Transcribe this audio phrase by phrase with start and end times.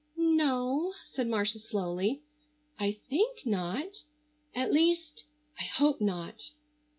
[0.17, 2.23] "No," said Marcia slowly;
[2.79, 3.97] "I think not.
[4.55, 6.41] At least—I hope not.